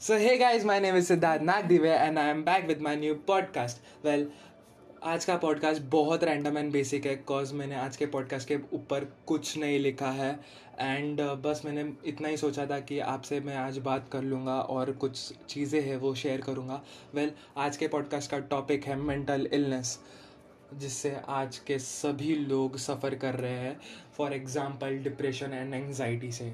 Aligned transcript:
So, 0.00 0.16
hey 0.16 0.38
guys, 0.38 0.64
my 0.64 0.78
name 0.78 0.94
is 0.94 1.08
Siddharth 1.10 1.40
Nagdive 1.42 1.86
and 1.86 2.20
I 2.20 2.28
am 2.28 2.44
back 2.44 2.68
with 2.68 2.80
my 2.80 2.94
new 2.94 3.16
podcast. 3.16 3.80
Well, 4.04 4.26
आज 5.02 5.24
का 5.24 5.36
podcast 5.36 5.82
बहुत 5.82 6.24
random 6.24 6.58
and 6.58 6.70
basic 6.72 7.06
है 7.06 7.14
because 7.16 7.54
मैंने 7.54 7.74
आज 7.74 7.96
के 7.96 8.06
podcast 8.06 8.48
के 8.48 8.58
ऊपर 8.72 9.04
कुछ 9.26 9.56
नहीं 9.58 9.78
लिखा 9.78 10.10
है 10.10 10.30
एंड 10.80 11.20
uh, 11.20 11.34
बस 11.46 11.62
मैंने 11.64 11.84
इतना 12.06 12.28
ही 12.28 12.36
सोचा 12.36 12.66
था 12.66 12.78
कि 12.80 12.98
आपसे 12.98 13.40
मैं 13.40 13.56
आज 13.56 13.78
बात 13.78 14.08
कर 14.12 14.22
लूँगा 14.22 14.60
और 14.76 14.92
कुछ 14.92 15.32
चीज़ें 15.48 15.80
हैं 15.80 15.96
वो 15.96 16.14
शेयर 16.14 16.40
करूँगा। 16.40 16.80
वेल 17.14 17.28
well, 17.28 17.38
आज 17.56 17.76
के 17.76 17.88
पॉडकास्ट 17.88 18.30
का 18.30 18.38
टॉपिक 18.54 18.84
है 18.84 18.96
मेंटल 18.96 19.48
इलनेस 19.52 19.98
जिससे 20.74 21.16
आज 21.28 21.58
के 21.58 21.78
सभी 21.78 22.34
लोग 22.34 22.78
सफ़र 22.78 23.14
कर 23.14 23.34
रहे 23.34 23.58
हैं। 23.58 23.76
For 24.18 24.32
example 24.32 24.98
depression 24.98 25.52
and 25.52 25.74
anxiety 25.74 26.32
से। 26.32 26.52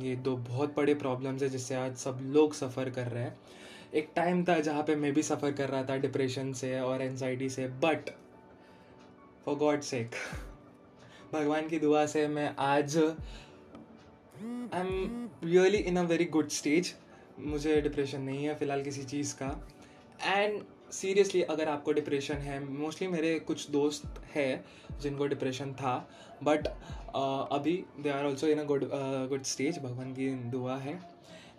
ये 0.00 0.14
दो 0.16 0.36
बहुत 0.36 0.74
बड़े 0.76 0.94
प्रॉब्लम्स 0.94 1.42
है 1.42 1.48
जिससे 1.48 1.74
आज 1.74 1.96
सब 1.96 2.18
लोग 2.22 2.54
सफ़र 2.54 2.90
कर 2.90 3.06
रहे 3.06 3.22
हैं। 3.22 3.36
एक 3.94 4.08
टाइम 4.16 4.44
था 4.44 4.58
जहाँ 4.60 4.82
पे 4.82 4.96
मैं 4.96 5.12
भी 5.14 5.22
सफ़र 5.22 5.52
कर 5.52 5.68
रहा 5.68 5.82
था 5.84 5.96
डिप्रेशन 5.96 6.52
से 6.52 6.78
और 6.80 7.02
एनजाइटी 7.02 7.48
से 7.50 7.66
बट 7.84 8.10
फॉर 9.44 9.54
गॉड 9.54 9.80
सेक 9.80 10.10
भगवान 11.32 11.68
की 11.68 11.78
दुआ 11.78 12.04
से 12.06 12.26
मैं 12.28 12.54
आज 12.58 12.96
I 12.96 14.80
am 14.80 15.30
really 15.44 15.78
in 15.78 15.96
a 15.96 16.02
very 16.02 16.24
good 16.24 16.48
stage 16.48 16.94
मुझे 17.38 17.80
डिप्रेशन 17.80 18.20
नहीं 18.20 18.44
है 18.44 18.54
फ़िलहाल 18.54 18.82
किसी 18.82 19.04
चीज़ 19.04 19.34
का। 19.34 19.68
एंड 20.24 20.62
सीरियसली 20.94 21.42
अगर 21.44 21.68
आपको 21.68 21.92
डिप्रेशन 21.92 22.36
है 22.38 22.58
मोस्टली 22.64 23.08
मेरे 23.08 23.38
कुछ 23.40 23.70
दोस्त 23.70 24.20
है 24.34 24.64
जिनको 25.02 25.26
डिप्रेशन 25.26 25.72
था 25.74 25.96
बट 26.42 26.66
अभी 26.66 27.76
they 28.00 28.10
are 28.10 28.24
also 28.24 28.46
in 28.46 28.58
a 28.58 28.64
good 28.64 28.88
good 29.28 29.42
stage 29.44 29.78
भगवान 29.78 30.12
की 30.14 30.28
दुआ 30.50 30.76
है। 30.78 30.98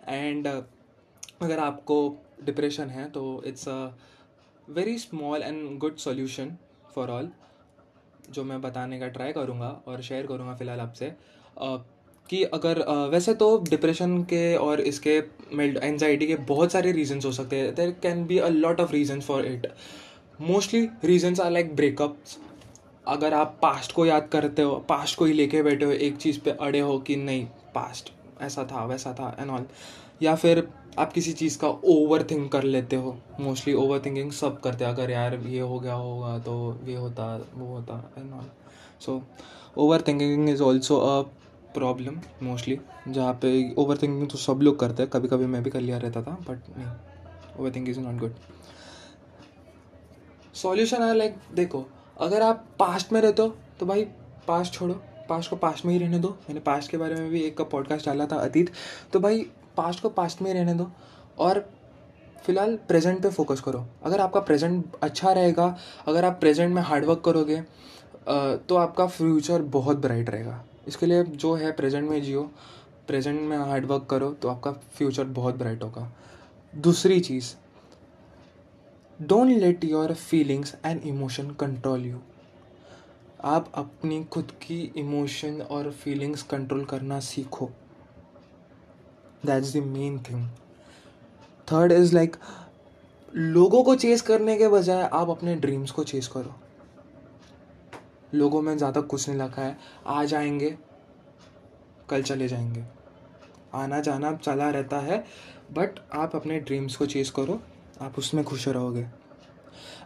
एंड 0.08 0.46
अगर 0.46 1.58
आपको 1.58 1.96
डिप्रेशन 2.44 2.90
है 2.90 3.08
तो 3.10 3.42
it's 3.46 3.68
a 3.68 3.78
very 4.68 4.98
small 4.98 5.42
and 5.42 5.78
good 5.78 5.96
solution 5.98 6.56
for 6.94 7.10
all 7.10 7.30
जो 8.30 8.44
मैं 8.44 8.60
बताने 8.62 8.98
का 9.00 9.08
ट्राई 9.08 9.32
करूँगा 9.32 9.68
और 9.86 10.02
शेयर 10.02 10.26
करूँगा 10.26 10.54
फ़िलहाल 10.56 10.80
आपसे। 10.80 11.12
कि 12.30 12.42
अगर 12.44 12.78
वैसे 13.10 13.34
तो 13.34 13.56
डिप्रेशन 13.68 14.22
के 14.22 14.56
और 14.56 14.80
इसके 14.82 15.16
एनजाइटी 15.82 16.26
के 16.26 16.36
बहुत 16.48 16.72
सारे 16.72 16.92
रीजंस 16.92 17.24
हो 17.24 17.32
सकते 17.32 17.56
हैं। 17.56 17.74
There 17.74 17.90
can 18.02 18.24
be 18.26 18.38
a 18.38 18.48
lot 18.48 18.80
of 18.80 18.92
reason 18.92 19.20
for 19.20 19.46
it 19.46 19.66
mostly 20.40 20.88
reasons 21.04 21.40
are 21.40 21.50
like 21.50 21.74
breakups 21.76 22.38
अगर 23.06 23.34
आप 23.34 23.58
पास्ट 23.62 23.92
को 23.92 24.06
याद 24.06 24.28
करते 24.32 24.62
हो 24.62 24.74
पास्ट 24.88 25.18
को 25.18 25.24
ही 25.24 25.32
लेके 25.32 25.62
बैठे 25.62 25.84
हो, 25.84 25.90
एक 25.90 26.16
चीज़ 26.16 26.40
पे 26.40 26.50
अड़े 26.50 26.80
हो 26.80 26.98
कि 26.98 27.16
नहीं 27.16 27.44
पास्ट 27.74 28.12
ऐसा 28.42 28.64
था, 28.64 28.84
वैसा 28.84 29.12
था 29.12 29.36
एंड 29.40 29.50
ऑल 29.50 29.66
या 30.22 30.34
फिर 30.34 30.66
आप 30.98 31.12
किसी 31.12 31.32
चीज़ 31.32 31.58
का 31.58 31.68
ओवर 31.68 32.22
थिंक 32.30 32.50
कर 32.52 32.62
लेते 32.64 32.96
हो 32.96 33.16
मोस्टली 33.40 33.74
ओवर 33.74 34.02
थिंकिंग 34.04 34.30
सब 34.32 34.60
करते 34.60 34.84
हैं। 34.84 34.92
अगर 34.92 35.10
यार 35.10 35.34
ये 35.46 35.60
हो 35.60 35.78
गया 35.80 35.94
होगा 35.94 36.38
तो 36.38 36.78
ये 36.86 36.96
होता, 36.96 37.36
वो 37.54 37.66
होता 37.66 38.12
and 38.18 38.32
all 38.32 38.46
so 39.00 39.22
over 39.76 40.02
thinking 40.08 40.48
is 40.50 40.62
also 40.62 40.96
a 40.98 41.22
problem 41.76 42.20
mostly 42.42 42.78
जहाँ 43.08 43.32
पे 43.42 43.50
ओवर 43.78 43.96
थिंकिंग 43.96 44.28
तो 44.30 44.38
सब 44.38 44.60
लोग 44.62 44.78
करते 44.80 45.02
हैं। 45.02 45.10
कभी 45.10 45.28
कभी 45.28 45.46
मैं 45.46 45.62
भी 45.62 45.70
कर 45.70 45.80
लिया 45.80 45.98
रहता 45.98 46.22
था 46.22 46.36
बट 46.42 46.76
नहीं 46.76 46.86
over 47.58 47.70
thinking 47.70 47.88
is 47.88 48.00
not 48.00 48.20
good 48.20 48.34
solution 50.54 51.02
है 51.02 51.14
लाइक 51.14 51.36
देखो, 51.54 51.84
अगर 52.16 52.42
आप 52.42 52.64
पास्ट 52.78 53.12
में 53.12 53.20
रहते 53.20 53.42
हो 53.42 53.54
तो 53.80 53.86
भाई 53.86 54.04
पास्ट 54.48 54.74
छोड़ो 54.74 55.00
पास्ट 55.28 55.50
को 55.50 55.56
पास्ट 55.56 55.84
में 55.84 55.92
ही 55.92 55.98
रहने 55.98 56.18
दो। 56.18 56.28
मैंने 56.28 56.60
पास्ट 56.62 56.90
के 56.90 56.96
बारे 56.96 57.14
में 57.14 57.30
भी 57.30 57.40
एक 57.40 57.56
का 57.58 57.64
पॉडकास्ट 57.66 58.06
डाला 58.06 58.26
था, 58.26 58.36
अतीत। 58.36 58.70
तो 59.12 59.20
भाई 59.20 59.46
पास्ट 59.76 60.02
को 60.02 60.08
पास्ट 60.10 60.42
में 60.42 60.50
ही 60.50 60.58
रहने 60.58 60.74
दो 60.74 60.90
और 61.38 61.58
फ़िलहाल 62.44 62.76
प्रेजेंट 62.88 63.22
पे 63.22 63.30
फोकस 63.30 63.60
करो। 63.60 63.84
अगर 64.04 64.20
आपका 64.20 64.40
प्रेजेंट 64.42 64.96
अच्छा 65.02 65.32
रहेगा, 65.32 65.76
अगर 66.06 66.24
आप 66.24 66.38
प्रेजेंट 66.40 66.74
में 66.74 66.82
हार्डवर्क 66.82 67.22
करोगे 67.24 67.60
तो 68.68 68.76
आपका 68.76 69.06
फ्यूचर 69.08 69.62
बहुत 69.74 69.96
ब्राइट 69.96 70.30
रहेगा। 70.30 70.64
इसके 70.86 71.06
लिए 71.06 71.22
जो 71.24 71.54
है 71.54 71.72
प्रेजेंट 71.72 72.08
में 72.10 72.22
जियो 72.22 72.42
प्रेजेंट 73.08 73.40
में 73.40 73.56
हार्डवर्क 73.58 74.06
करो 74.10 74.30
तो 74.32 74.48
आपका 74.48 74.72
फ्यूचर 74.72 75.24
बहुत 75.24 75.54
ब्राइट 75.54 75.82
होगा। 75.82 76.10
दूसरी 76.74 77.20
चीज़ 77.20 77.54
don't 79.20 79.50
let 79.50 79.84
your 79.84 80.12
feelings 80.14 80.74
and 80.84 81.02
emotion 81.06 81.50
control 81.60 82.06
you 82.06 82.18
आप 83.44 83.70
अपनी 83.74 84.22
खुद 84.24 84.50
की 84.62 84.80
इमोशन 84.96 85.60
और 85.62 85.90
फीलिंग्स 85.92 86.42
कंट्रोल 86.42 86.84
करना 86.84 87.20
सीखो। 87.20 87.70
That's 89.46 89.72
the 89.72 89.82
main 89.86 90.18
thing 90.30 90.46
third 91.68 91.92
is 91.92 92.14
like 92.14 92.36
लोगों 93.34 93.82
को 93.84 93.94
चेस 93.96 94.22
करने 94.22 94.56
के 94.58 94.68
बजाय 94.68 95.08
आप 95.12 95.30
अपने 95.30 95.54
ड्रीम्स 95.56 95.90
को 95.90 96.04
चेस 96.04 96.28
करो। 96.28 96.54
लोगों 98.34 98.62
में 98.62 98.76
ज़्यादा 98.78 99.00
कुछ 99.00 99.28
नहीं 99.28 99.38
लगा 99.38 99.62
है। 99.62 99.76
आ 100.06 100.24
जाएँगे, 100.24 100.76
कल 102.10 102.22
चले 102.22 102.48
जाएँगे। 102.48 102.84
आना 103.74 104.00
जाना 104.00 104.32
चला 104.34 104.70
रहता 104.70 104.98
है 104.98 105.24
बट 105.72 105.98
आप 106.14 106.36
अपने 106.36 106.58
ड्रीम्स 106.60 106.96
को 106.96 107.06
चेज़ 107.06 107.32
करो, 107.32 107.60
आप 108.00 108.18
उसमें 108.18 108.44
खुश 108.44 108.68
रहोगे। 108.68 109.06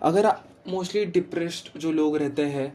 अगर 0.02 0.26
मोस्टली 0.66 1.04
डिप्रेस्ड 1.06 1.78
जो 1.80 1.90
लोग 1.92 2.16
रहते 2.16 2.42
हैं 2.44 2.72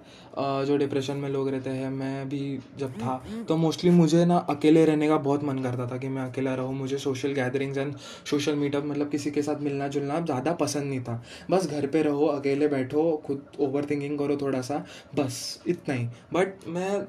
जो 0.65 0.77
डिप्रेशन 0.77 1.17
में 1.17 1.29
लोग 1.29 1.49
रहते 1.49 1.69
हैं, 1.69 1.89
मैं 1.89 2.29
भी 2.29 2.59
जब 2.79 2.93
था 2.93 3.21
तो 3.47 3.55
मोस्टली 3.57 3.89
मुझे 3.91 4.23
ना 4.25 4.37
अकेले 4.49 4.85
रहने 4.85 5.07
का 5.07 5.17
बहुत 5.19 5.43
मन 5.43 5.61
करता 5.63 5.87
था 5.87 5.97
कि 5.97 6.07
मैं 6.07 6.21
अकेला 6.23 6.53
रहूँ, 6.55 6.73
मुझे 6.75 6.97
social 6.97 7.33
gatherings 7.33 7.77
and 7.77 7.95
social 8.29 8.55
meetup 8.55 8.85
मतलब 8.85 9.09
किसी 9.09 9.31
के 9.31 9.41
साथ 9.41 9.61
मिलना 9.61 9.87
जुलना 9.87 10.19
ज़्यादा 10.21 10.53
पसंद 10.55 10.85
नहीं 10.85 11.01
था। 11.01 11.21
बस 11.51 11.67
घर 11.67 11.87
पे 11.87 12.01
रहो, 12.03 12.25
अकेले 12.27 12.67
बैठो, 12.67 13.11
खुद 13.25 13.45
ओवर 13.59 13.85
थिंकिंग 13.85 14.17
करो 14.19 14.37
थोड़ा 14.37 14.61
सा 14.61 14.83
बस, 15.15 15.61
इतना 15.67 15.95
ही। 15.95 16.07
बट 16.33 16.67
मैं 16.67 17.05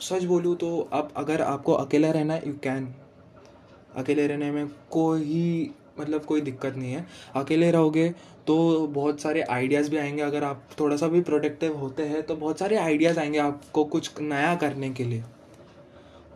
सच 0.00 0.24
बोलूँ 0.24 0.56
तो 0.56 0.88
अब 0.92 1.12
अगर 1.16 1.42
आपको 1.42 1.72
अकेला 1.74 2.10
रहना 2.10 2.36
यू 2.36 2.52
कैन 2.62 2.92
अकेले 3.96 4.26
रहने 4.26 4.50
में 4.50 4.66
कोई 4.90 5.70
मतलब 5.98 6.24
कोई 6.24 6.40
दिक्कत 6.40 6.76
नहीं 6.76 6.92
है। 6.92 7.06
अकेले 7.36 7.70
रहोगे 7.70 8.08
तो 8.46 8.86
बहुत 8.88 9.20
सारे 9.20 9.42
आइडियाज़ 9.42 9.90
भी 9.90 9.96
आएँगे। 9.96 10.22
अगर 10.22 10.44
आप 10.44 10.62
थोड़ा 10.80 10.96
सा 10.96 11.08
भी 11.08 11.20
प्रोडक्टिव 11.22 11.76
होते 11.78 12.02
हैं 12.04 12.22
तो 12.22 12.36
बहुत 12.36 12.58
सारे 12.58 12.76
आइडियाज़ 12.76 13.18
आएँगे 13.20 13.38
आपको 13.38 13.84
कुछ 13.86 14.20
नया 14.20 14.54
करने 14.56 14.90
के 14.90 15.04
लिए। 15.04 15.24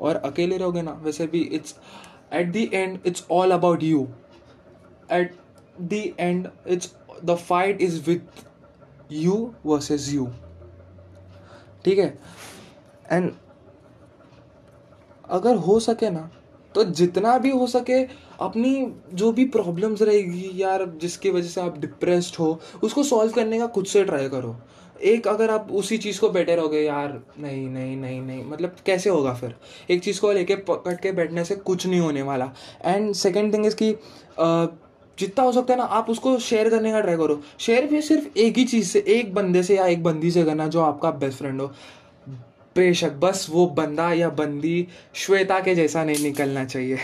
और 0.01 0.17
अकेले 0.17 0.57
रहोगे 0.57 0.83
ना, 0.83 0.93
वैसे 0.93 1.27
भी 1.27 1.41
it's 1.41 1.75
at 2.33 2.53
the 2.53 2.69
end 2.73 2.99
it's 3.07 3.27
all 3.31 3.51
about 3.51 3.83
you 3.83 4.07
at 5.13 5.35
the 5.83 6.03
end 6.19 6.49
it's 6.67 6.95
the 7.25 7.35
fight 7.39 7.81
is 7.83 8.03
with 8.07 8.45
you 9.13 9.35
versus 9.67 10.13
you 10.13 10.29
ठीक 11.85 11.99
है? 11.99 12.19
एंड 13.13 13.33
अगर 15.29 15.57
हो 15.57 15.79
सके 15.81 16.11
ना 16.11 16.31
तो 16.77 16.85
जितना 16.85 17.37
भी 17.39 17.51
हो 17.51 17.67
सके 17.67 18.03
अपनी 18.41 18.87
जो 19.15 19.33
भी 19.33 19.45
प्रॉब्लम्स 19.51 20.03
रहेगी 20.03 20.51
यार, 20.55 20.85
जिसकी 21.01 21.31
वजह 21.31 21.49
से 21.49 21.61
आप 21.61 21.79
डिप्रेस्ड 21.79 22.37
हो, 22.39 22.59
उसको 22.85 23.03
सॉल्व 23.03 23.33
करने 23.33 23.59
का 23.59 23.67
खुद 23.67 23.87
से 23.87 24.05
ट्राई 24.05 24.29
करो। 24.29 24.57
एक 25.05 25.27
अगर 25.29 25.51
आप 25.51 25.69
उसी 25.73 25.97
चीज़ 25.99 26.21
को 26.21 26.29
बैठे 26.31 26.55
रहोगे 26.57 26.81
यार, 26.81 27.21
नहीं 27.41 27.67
नहीं 27.69 27.97
नहीं 27.97 28.21
नहीं 28.21 28.45
मतलब 28.45 28.77
कैसे 28.87 29.11
होगा 29.11 29.33
फिर? 29.35 29.55
एक 29.91 30.03
चीज़ 30.03 30.21
को 30.21 30.33
लेके 30.33 30.57
पकड़ 30.69 30.95
के 30.95 31.13
बैठने 31.13 31.45
से 31.45 31.57
कुछ 31.57 31.87
नहीं 31.87 32.01
होने 32.01 32.23
वाला। 32.23 32.53
एंड 32.85 33.13
सेकेंड 33.15 33.53
थिंग 33.55 33.67
इज़ 33.67 33.77
कि 33.83 33.91
जितना 35.19 35.45
हो 35.45 35.53
सकता 35.53 35.73
है 35.73 35.79
ना, 35.79 35.85
आप 35.85 36.11
उसको 36.11 36.39
शेयर 36.39 36.69
करने 36.71 36.93
का 36.93 37.01
ट्राई 37.01 37.17
करो। 37.17 37.41
शेयर 37.59 37.87
भी 37.87 38.01
सिर्फ़ 38.03 38.39
एक 38.39 38.59
ही 38.59 38.65
चीज़ 38.65 38.89
से, 38.89 39.05
एक 39.09 39.35
बंदे 39.35 39.63
से 39.63 39.77
या 39.77 39.87
एक 39.87 40.03
बंदी 40.03 40.31
से 40.31 40.45
करना 40.45 40.67
जो 40.69 40.81
आपका 40.81 41.11
बेस्ट 41.13 41.39
फ्रेंड 41.39 41.61
हो। 41.61 41.71
बेशक, 42.77 43.13
बस 43.13 43.47
वो 43.51 43.67
बंदा 43.67 44.13
या 44.13 44.29
बंदी 44.31 44.87
श्वेता 45.15 45.61
के 45.61 45.75
जैसा 45.75 46.05
नहीं 46.05 46.23
निकलना 46.23 46.65
चाहिए। 46.65 46.97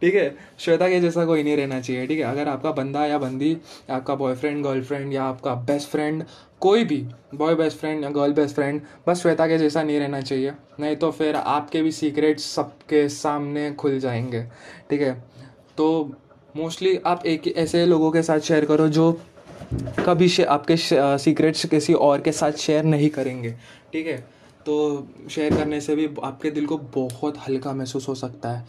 ठीक 0.00 0.14
है? 0.14 0.34
श्वेता 0.58 0.88
के 0.88 1.00
जैसा 1.00 1.24
कोई 1.24 1.42
नहीं 1.42 1.56
रहना 1.56 1.80
चाहिए, 1.80 2.06
ठीक 2.06 2.18
है? 2.18 2.24
अगर 2.24 2.48
आपका 2.48 2.70
बंदा 2.72 3.04
या 3.06 3.18
बंदी, 3.18 3.56
आपका 3.90 4.14
बॉयफ्रेंड 4.14 4.64
गर्लफ्रेंड 4.64 5.12
या 5.12 5.24
आपका 5.24 5.54
बेस्ट 5.54 5.88
फ्रेंड 5.88 6.24
कोई 6.60 6.84
भी 6.84 7.06
बॉय 7.34 7.54
बेस्ट 7.54 7.78
फ्रेंड 7.78 8.04
या 8.04 8.10
गर्ल 8.10 8.32
बेस्ट 8.32 8.54
फ्रेंड 8.54 8.80
बस 9.06 9.22
श्वेता 9.22 9.46
के 9.46 9.58
जैसा 9.58 9.82
नहीं 9.82 9.98
रहना 10.00 10.20
चाहिए। 10.20 10.52
नहीं 10.80 10.96
तो 10.96 11.10
फिर 11.10 11.36
आपके 11.36 11.82
भी 11.82 11.92
सीक्रेट्स 11.92 12.44
सबके 12.44 13.08
सामने 13.08 13.70
खुल 13.72 13.98
जाएँगे, 13.98 14.42
ठीक 14.90 15.00
है? 15.00 15.12
तो 15.76 16.12
मोस्टली 16.56 16.98
आप 17.06 17.26
एक 17.26 17.48
ऐसे 17.56 17.86
लोगों 17.86 18.10
के 18.10 18.22
साथ 18.22 18.40
शेयर 18.40 18.64
करो 18.64 18.88
जो 18.88 19.12
कभी 19.98 20.42
आपके 20.44 20.76
सीक्रेट्स 21.18 21.64
किसी 21.66 21.94
और 21.94 22.20
के 22.20 22.32
साथ 22.32 22.52
शेयर 22.52 22.84
नहीं 22.84 23.08
करेंगे, 23.10 23.50
ठीक 23.92 24.06
है? 24.06 24.16
तो 24.66 24.74
शेयर 25.30 25.56
करने 25.56 25.80
से 25.80 25.96
भी 25.96 26.08
आपके 26.22 26.50
दिल 26.50 26.66
को 26.66 26.78
बहुत 26.78 27.38
हल्का 27.38 27.72
महसूस 27.72 28.08
हो 28.08 28.14
सकता 28.14 28.50
है। 28.50 28.66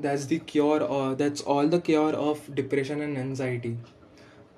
That's 0.00 0.24
the 0.24 0.40
cure 0.48 0.88
that's 1.18 1.44
all 1.44 1.68
the 1.68 1.82
cure 1.86 2.14
of 2.14 2.50
depression 2.52 3.02
and 3.02 3.18
anxiety 3.18 3.70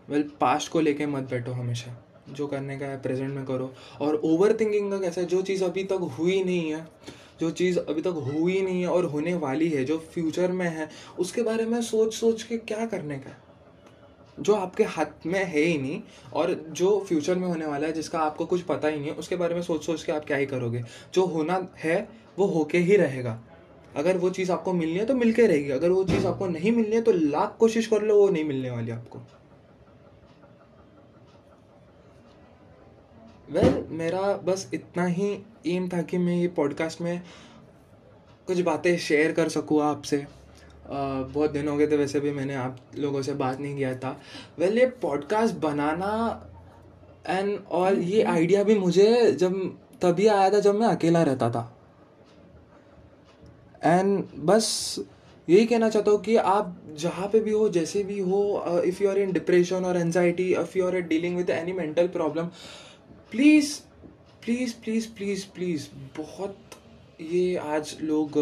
well 0.08 0.22
past 0.40 0.72
को 0.72 0.80
लेके 0.80 1.06
मत 1.06 1.22
बैठो 1.22 1.52
हमेशा। 1.52 1.96
जो 2.28 2.46
करने 2.46 2.78
का 2.78 2.86
है 2.86 3.00
प्रेजेंट 3.02 3.34
में 3.34 3.44
करो। 3.44 3.72
और 4.00 4.20
ओवर 4.24 4.52
थिंकिंग 4.60 4.90
का 4.90 4.98
कैसा 4.98 5.20
है, 5.20 5.26
जो 5.26 5.42
चीज़ 5.42 5.64
अभी 5.64 5.84
तक 5.84 6.10
हुई 6.18 6.42
नहीं 6.44 6.72
है, 6.72 6.86
जो 7.40 7.50
चीज़ 7.50 7.78
अभी 7.78 8.02
तक 8.02 8.22
हुई 8.32 8.60
नहीं 8.62 8.80
है 8.82 8.88
और 8.88 9.04
होने 9.04 9.34
वाली 9.34 9.68
है, 9.68 9.84
जो 9.84 9.98
फ्यूचर 10.14 10.52
में 10.52 10.66
है, 10.66 10.88
उसके 11.18 11.42
बारे 11.42 11.66
में 11.66 11.80
सोच 11.82 12.14
सोच 12.14 12.42
के 12.42 12.58
क्या 12.58 12.86
करने 12.86 13.16
का 13.16 13.41
जो 14.40 14.54
आपके 14.54 14.84
हाथ 14.84 15.26
में 15.26 15.44
है 15.44 15.60
ही 15.60 15.78
नहीं 15.78 16.02
और 16.32 16.54
जो 16.54 17.04
फ्यूचर 17.08 17.34
में 17.34 17.48
होने 17.48 17.66
वाला 17.66 17.86
है 17.86 17.92
जिसका 17.92 18.18
आपको 18.18 18.46
कुछ 18.46 18.62
पता 18.62 18.88
ही 18.88 18.96
नहीं 18.96 19.08
है 19.08 19.14
उसके 19.14 19.36
बारे 19.36 19.54
में 19.54 19.62
सोच 19.62 19.84
सोच 19.84 20.02
के 20.02 20.12
आप 20.12 20.24
क्या 20.24 20.36
ही 20.36 20.46
करोगे? 20.46 20.84
जो 21.14 21.26
होना 21.26 21.68
है 21.76 22.08
वो 22.38 22.46
होके 22.46 22.78
ही 22.78 22.96
रहेगा। 22.96 23.42
अगर 23.96 24.16
वो 24.16 24.30
चीज़ 24.30 24.52
आपको 24.52 24.72
मिलनी 24.72 24.98
है 24.98 25.06
तो 25.06 25.14
मिल 25.14 25.32
के 25.32 25.46
रहेगी। 25.46 25.70
अगर 25.70 25.90
वो 25.90 26.04
चीज़ 26.04 26.26
आपको 26.26 26.46
नहीं 26.46 26.72
मिलनी 26.72 26.96
है 26.96 27.02
तो 27.02 27.12
लाख 27.12 27.56
कोशिश 27.60 27.86
कर 27.86 28.02
लो 28.02 28.16
वो 28.16 28.28
नहीं 28.28 28.44
मिलने 28.44 28.70
वाली 28.70 28.90
आपको। 28.90 29.18
वेल 33.50 33.64
well, 33.64 33.90
मेरा 33.90 34.20
बस 34.36 34.70
इतना 34.74 35.06
ही 35.06 35.38
एम 35.66 35.88
था 35.88 36.02
कि 36.02 36.18
मैं 36.18 36.36
ये 36.36 36.48
पॉडकास्ट 36.48 37.00
में 37.00 37.22
कुछ 38.46 38.60
बातें 38.60 38.98
शेयर 38.98 39.32
कर 39.32 39.48
सकूँ 39.48 39.82
आपसे। 39.82 40.41
बहुत 40.86 41.50
दिन 41.50 41.68
हो 41.68 41.76
गए 41.76 41.86
थे 41.86 41.96
वैसे 41.96 42.20
भी 42.20 42.30
मैंने 42.30 42.54
आप 42.54 42.78
लोगों 42.98 43.22
से 43.22 43.32
बात 43.34 43.60
नहीं 43.60 43.76
किया 43.76 43.94
था। 43.94 44.20
वेल 44.58 44.78
ये 44.78 44.86
पॉडकास्ट 45.02 45.54
बनाना 45.56 46.12
एंड 47.28 47.58
और 47.70 47.98
ये 47.98 48.22
आइडिया 48.22 48.62
भी 48.64 48.78
मुझे 48.78 49.32
जब 49.32 49.54
तभी 50.02 50.26
आया 50.26 50.50
था 50.50 50.60
जब 50.60 50.74
मैं 50.74 50.86
अकेला 50.86 51.22
रहता 51.22 51.50
था। 51.50 51.62
एंड 53.84 54.24
बस 54.44 54.98
यही 55.48 55.66
कहना 55.66 55.88
चाहता 55.88 56.10
हूँ 56.10 56.20
कि 56.22 56.36
आप 56.36 56.76
जहाँ 56.98 57.28
पे 57.28 57.40
भी 57.40 57.50
हो 57.50 57.68
जैसे 57.68 58.02
भी 58.04 58.18
हो 58.20 58.42
if 58.86 59.02
you 59.02 59.10
are 59.10 59.18
in 59.18 59.32
depression 59.32 59.84
और 59.84 59.96
anxiety 59.96 60.52
if 60.54 60.78
you 60.78 60.86
are 60.86 61.00
dealing 61.00 61.36
with 61.36 61.50
any 61.50 61.72
mental 61.72 62.08
problem 62.08 62.46
please 63.30 63.74
please 64.44 64.74
please 64.84 65.08
please 65.08 65.46
please 65.54 65.88
बहुत 66.18 66.56
ये 67.20 67.56
आज 67.56 67.96
लोग 68.00 68.38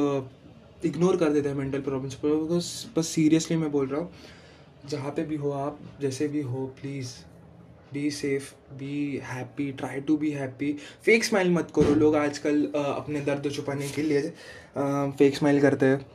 इग्नोर 0.85 1.17
कर 1.17 1.33
देते 1.33 1.49
हैं 1.49 1.57
मेंटल 1.57 1.81
प्रॉब्लम्स 1.81 2.15
पर 2.15 2.35
बिकॉज़ 2.37 2.69
बस 2.97 3.09
सीरियसली 3.09 3.57
मैं 3.57 3.71
बोल 3.73 3.87
रहा 3.87 4.01
हूँ, 4.01 4.11
जहाँ 4.89 5.11
पे 5.11 5.23
भी 5.25 5.37
हो 5.37 5.51
आप, 5.53 5.79
जैसे 6.01 6.29
भी 6.29 6.41
हो 6.43 6.67
please 6.81 7.13
be 7.93 8.11
safe 8.11 8.53
be 8.75 9.21
happy 9.25 9.71
try 9.73 10.01
to 10.01 10.17
be 10.17 10.31
happy 10.31 10.73
fake 11.05 11.25
smile 11.25 11.51
मत 11.53 11.73
करो, 11.77 11.95
लोग 11.95 12.17
आजकल 12.17 12.65
अपने 12.77 13.21
दर्द 13.21 13.51
छुपाने 13.53 13.89
के 13.89 14.03
लिए 14.03 14.21
फेक 15.19 15.37
स्माइल 15.37 15.61
करते 15.61 15.87
हैं। 15.87 16.07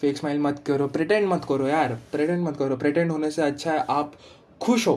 फेक 0.00 0.16
स्माइल 0.16 0.38
मत 0.40 0.62
करो 0.66 0.86
प्रिटेंड 0.88 1.28
मत 1.28 1.44
करो 1.48 1.66
यार 1.68 1.94
प्रिटेंड 2.12 2.42
मत 2.44 2.56
करो। 2.56 2.76
प्रिटेंड 2.76 3.10
होने 3.10 3.30
से 3.30 3.42
अच्छा 3.42 3.72
है 3.72 3.84
आप 3.90 4.14
खुश 4.60 4.86
हो। 4.88 4.94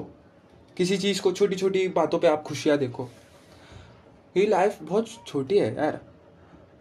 किसी 0.78 0.98
चीज़ 0.98 1.22
को 1.22 1.32
छोटी 1.32 1.56
छोटी 1.56 1.88
बातों 1.90 2.20
पे 2.20 2.28
आप 2.28 2.44
खुशियाँ 2.44 2.78
देखो। 2.78 3.10
ये 4.36 4.46
लाइफ 4.48 4.78
बहुत 4.82 5.10
छोटी 5.28 5.58
है 5.58 5.76
यार। 5.76 6.00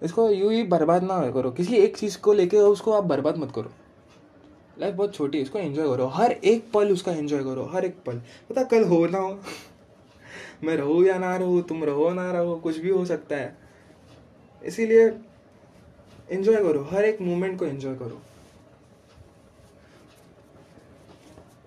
इसको 0.05 0.31
यू 0.31 0.51
ही 0.51 0.63
बर्बाद 0.63 1.03
ना 1.03 1.31
करो। 1.31 1.51
किसी 1.51 1.77
एक 1.77 1.97
चीज़ 1.97 2.19
को 2.19 2.33
लेके 2.33 2.57
उसको 2.57 2.93
आप 2.93 3.05
बर्बाद 3.05 3.37
मत 3.37 3.53
करो। 3.55 3.71
लाइफ 4.79 4.95
बहुत 4.95 5.15
छोटी 5.15 5.39
है, 5.39 5.45
इसको 5.45 5.59
एंजॉय 5.59 5.89
करो। 5.89 6.07
हर 6.07 6.33
एक 6.33 6.71
पल 6.75 6.93
उसका 6.93 7.13
एंजॉय 7.13 7.45
करो, 7.45 7.65
हर 7.65 7.85
एक 7.85 7.97
पल। 8.07 8.21
पता, 8.51 8.63
कल 8.63 8.85
हो 8.85 9.07
ना 9.07 9.19
हो। 9.19 9.39
मैं 10.65 10.77
रहूँ 10.77 11.05
या 11.05 11.19
ना 11.19 11.37
रहूँ, 11.37 11.63
तुम 11.63 11.85
रहो 11.85 12.11
ना 12.11 12.33
रहो, 12.33 12.57
कुछ 12.57 12.79
भी 12.79 12.91
हो 12.91 13.05
सकता 13.05 13.37
है। 13.37 13.57
इसीलिए 14.65 15.07
एंजॉय 16.31 16.57
करो, 16.57 16.83
हर 16.83 17.05
एक 17.05 17.21
मोमेंट 17.21 17.59
को 17.59 17.65
एंजॉय 17.65 17.95
करो। 17.95 18.21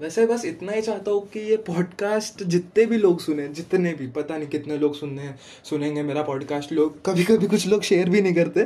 वैसे 0.02 0.26
बस 0.28 0.46
इतना 0.46 0.72
ही 0.72 0.82
चाहता 0.82 1.12
हूँ 1.12 1.28
कि 1.28 1.40
ये 1.40 1.56
पॉडकास्ट 1.58 2.44
जितने 2.44 2.86
भी 2.86 2.98
लोग 2.98 3.20
सुने 3.20 3.48
जितने 3.48 3.94
भी 3.94 4.08
पता 4.08 4.38
नहीं 4.38 4.48
कितने 4.48 4.78
लोग 4.78 4.96
सुनने 4.96 5.30
सुनेंगे 5.64 6.04
मेरा 6.04 6.22
पॉडकास्ट 6.24 6.72
लोग 6.72 7.02
कभी 7.06 7.24
कभी 7.24 7.48
कुछ 7.48 7.68
लोग 7.68 7.82
शेयर 7.82 8.10
भी 8.10 8.22
नहीं 8.22 8.34
करते 8.34 8.64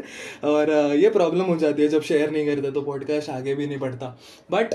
और 0.47 0.71
ये 0.95 1.09
प्रॉब्लम 1.09 1.43
हो 1.43 1.55
जाती 1.55 1.81
है 1.81 1.87
जब 1.87 2.01
शेयर 2.01 2.31
नहीं 2.31 2.45
करते 2.45 2.71
तो 2.71 2.81
पॉडकास्ट 2.81 3.29
आगे 3.29 3.55
भी 3.55 3.67
नहीं 3.67 3.77
बढ़ता। 3.77 4.17
बट 4.51 4.73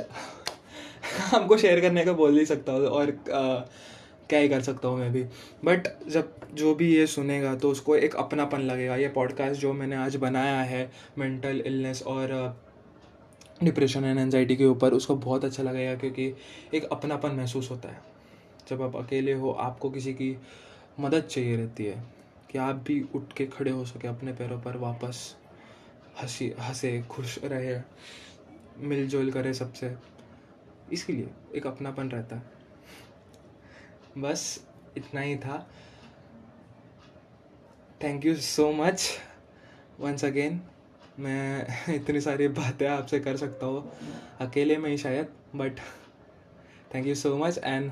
हमको 1.30 1.56
शेयर 1.58 1.80
करने 1.80 2.04
का 2.04 2.12
बोल 2.12 2.34
नहीं 2.34 2.44
सकता 2.44 2.72
और 2.72 3.10
आ, 3.10 3.64
क्या 4.28 4.38
ही 4.38 4.48
कर 4.48 4.60
सकता 4.60 4.88
हूँ 4.88 4.98
मैं 4.98 5.12
भी। 5.12 5.22
बट 5.64 5.88
जब 6.08 6.34
जो 6.54 6.74
भी 6.74 6.94
ये 6.96 7.06
सुनेगा 7.06 7.54
तो 7.54 7.70
उसको 7.70 7.96
एक 7.96 8.14
अपनापन 8.16 8.60
लगेगा। 8.60 8.96
ये 8.96 9.08
पॉडकास्ट 9.08 9.60
जो 9.60 9.72
मैंने 9.72 9.96
आज 9.96 10.16
बनाया 10.16 10.60
है 10.62 10.90
मेंटल 11.18 11.62
इलनेस 11.66 12.02
और 12.06 12.32
डिप्रेशन 13.64 14.04
एंड 14.04 14.18
एनजाइटी 14.18 14.56
के 14.56 14.64
ऊपर 14.64 14.92
उसको 14.92 15.16
बहुत 15.16 15.44
अच्छा 15.44 15.62
लगेगा 15.62 15.96
क्योंकि 15.96 16.34
एक 16.74 16.84
अपनापन 16.84 17.30
महसूस 17.30 17.70
होता 17.70 17.88
है। 17.88 18.02
जब 18.68 18.82
आप 18.82 18.96
अकेले 18.96 19.32
हो, 19.32 19.50
आपको 19.50 19.90
किसी 19.90 20.14
की 20.14 20.36
मदद 21.00 21.20
चाहिए 21.20 21.56
रहती 21.56 21.84
है 21.84 22.02
कि 22.50 22.58
आप 22.58 22.76
भी 22.76 23.02
उठ 23.14 23.32
के 23.32 23.46
खड़े 23.46 23.70
हो 23.70 23.84
सके, 23.84 24.08
अपने 24.08 24.32
पैरों 24.32 24.60
पर 24.60 24.76
वापस 24.76 25.36
हँसी, 26.22 26.54
हंसे, 26.60 27.02
खुश 27.02 27.38
रहे, 27.44 27.80
मिलजुल 28.78 29.30
करे 29.30 29.54
सबसे। 29.54 29.96
इसके 30.92 31.12
लिए 31.12 31.28
एक 31.54 31.66
अपनापन 31.66 32.08
रहता 32.08 32.36
है। 32.36 32.42
बस 34.18 34.66
इतना 34.96 35.20
ही 35.20 35.36
था। 35.36 35.70
Thank 38.02 38.26
you 38.26 38.36
so 38.36 38.72
much 38.72 39.18
once 40.00 40.24
again 40.24 40.60
मैं 41.18 41.94
इतनी 41.94 42.20
सारी 42.20 42.48
बातें 42.48 42.86
आपसे 42.86 43.18
कर 43.20 43.36
सकता 43.36 43.66
हूँ, 43.66 43.92
अकेले 44.40 44.76
में 44.76 44.90
ही 44.90 44.96
शायद 44.98 45.28
but 45.56 45.78
thank 46.94 47.06
you 47.06 47.14
so 47.14 47.36
much 47.36 47.58
and 47.58 47.90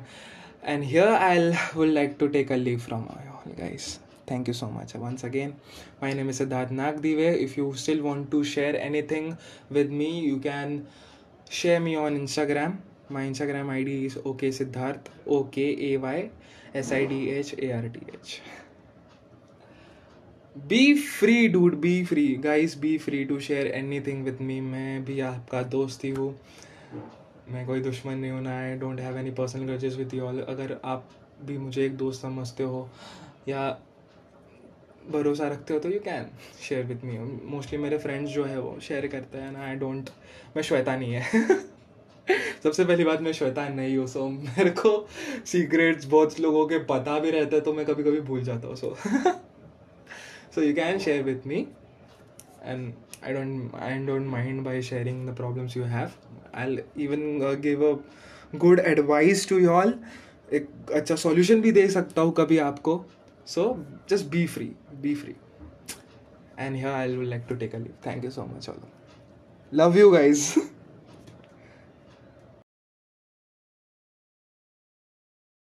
and 0.65 0.83
here 0.85 1.09
I 1.09 1.51
would 1.77 1.89
like 1.89 2.17
to 2.21 2.27
take 2.29 2.53
a 2.53 2.57
leave 2.57 2.79
from 2.79 3.07
I 3.11 3.29
all 3.29 3.53
guys 3.59 3.99
thank 4.31 4.49
you 4.49 4.55
so 4.55 4.67
much 4.71 4.97
once 4.97 5.25
again 5.25 5.55
my 6.03 6.15
name 6.15 6.29
is 6.31 6.37
Siddharth 6.37 6.73
Nagdive 6.99 7.33
if 7.35 7.59
you 7.59 7.73
still 7.75 8.01
want 8.01 8.31
to 8.31 8.43
share 8.45 8.77
anything 9.03 9.33
with 9.73 9.91
me 9.93 10.11
you 10.11 10.39
can 10.41 10.83
share 11.51 11.81
me 11.81 11.95
on 11.97 12.17
Instagram 12.17 12.79
my 13.13 13.27
Instagram 13.27 13.71
I 13.71 13.85
D 13.85 14.05
is 14.07 14.19
okay 14.19 14.53
Siddharth 14.53 15.11
okay 15.29 15.71
A 15.93 15.97
Y 15.97 16.29
S 16.77 16.93
I 16.93 17.07
D 17.07 17.25
H 17.29 17.55
A 17.55 17.71
R 17.73 17.89
T 17.89 18.07
H 18.15 18.41
B 20.57 20.95
free 20.95 21.47
dude 21.49 21.75
be 21.75 22.05
free 22.05 22.27
guys 22.35 22.77
be 22.79 22.97
free 22.99 23.25
to 23.25 23.39
share 23.41 23.67
anything 24.01 24.25
with 24.25 24.39
me 24.41 24.61
मैं 24.61 25.05
भी 25.05 25.19
आपका 25.21 25.63
दोस्त 25.63 26.05
ही 26.05 26.11
हूँ। 26.11 26.29
मैं 27.53 27.67
कोई 27.67 27.81
दुश्मन 27.81 28.19
नहीं 28.19 28.31
हूँ 28.31 28.47
I 28.49 28.75
don't 28.79 29.01
have 29.01 29.17
any 29.19 29.31
personal 29.31 29.65
grudges 29.65 29.97
with 29.97 30.15
you 30.15 30.23
all 30.25 30.41
अगर 30.41 30.77
आप 30.85 31.09
भी 31.45 31.57
मुझे 31.59 31.85
एक 31.87 31.97
दोस्त 31.97 32.23
समझते 32.23 32.65
हो 32.65 32.89
या 33.49 33.69
भरोसा 35.13 35.49
रखते 35.49 35.75
हो 35.75 35.81
तो 35.81 35.91
you 35.91 35.99
can 36.01 36.27
share 36.69 36.85
with 36.87 37.01
me 37.05 37.19
mostly 37.51 37.79
मेरे 37.79 37.99
फ्रेंड्स 37.99 38.31
जो 38.31 38.45
है 38.45 38.61
वो 38.61 38.79
शेयर 38.83 39.07
करते 39.07 39.39
हैं, 39.39 39.51
ना 39.53 39.65
आई 39.65 39.75
डोंट 39.77 40.11
मैं 40.57 40.63
श्वेता 40.63 40.97
नहीं 40.97 41.13
है। 41.13 41.23
सबसे 42.63 42.85
पहली 42.85 43.05
बात, 43.05 43.21
मैं 43.21 43.33
श्वेता 43.33 43.69
नहीं 43.69 43.97
हूँ 43.97 44.07
सो 44.07 44.29
मेरे 44.29 44.71
को 44.71 45.09
सीक्रेट्स 45.47 46.07
बहुत 46.07 46.39
लोगों 46.41 46.67
के 46.69 46.79
पता 46.85 47.19
भी 47.19 47.31
रहता 47.31 47.57
है 47.57 47.63
तो 47.63 47.73
मैं 47.73 47.87
कभी 47.87 48.03
कभी 48.03 48.21
भूल 48.21 48.43
जाता 48.45 48.69
हूँ 48.69 48.77
सो 48.77 48.97
so 50.54 50.62
you 50.62 50.74
can 50.74 51.00
share 51.00 51.24
with 51.24 51.46
me 51.46 51.68
and 52.64 52.94
i 53.24 53.34
don't 53.34 53.76
i 53.90 53.92
don't 54.10 54.32
mind 54.38 54.64
by 54.64 54.80
sharing 54.82 55.26
the 55.26 55.36
problems 55.42 55.76
you 55.76 55.84
have 55.84 56.18
i'll 56.54 56.80
even 56.96 57.42
uh, 57.42 57.54
give 57.68 57.82
a 57.82 57.94
good 58.58 58.80
advice 58.94 59.46
to 59.46 59.62
you 59.66 59.78
all 59.82 59.94
एक 60.54 60.92
अच्छा 60.96 61.16
सॉल्यूशन 61.16 61.62
भी 61.62 61.72
दे 61.72 61.88
सकता 61.88 62.22
हूँ 62.22 62.34
कभी 62.38 62.58
आपको 62.58 62.94
so 63.48 63.64
just 64.10 64.26
be 64.30 64.46
free 64.48 64.72
be 65.02 65.14
free 65.16 65.36
and 66.60 66.76
here 66.76 66.88
I 66.88 67.16
would 67.16 67.26
like 67.26 67.44
to 67.50 67.56
take 67.56 67.76
a 67.76 67.80
leave 67.80 67.94
thank 68.06 68.24
you 68.26 68.32
so 68.32 68.46
much 68.56 68.70
all 68.70 68.80
love 69.72 69.98
you 69.98 70.10
guys 70.12 70.54